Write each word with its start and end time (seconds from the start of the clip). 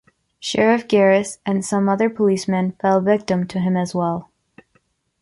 Sherriff 0.41 0.87
Garris 0.87 1.37
and 1.45 1.63
some 1.63 1.87
other 1.87 2.09
policemen 2.09 2.71
fall 2.81 3.01
victim 3.01 3.45
to 3.45 3.59
him 3.59 3.77
as 3.77 3.93
well. 3.93 4.31